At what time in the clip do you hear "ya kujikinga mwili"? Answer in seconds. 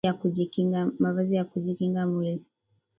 1.35-2.45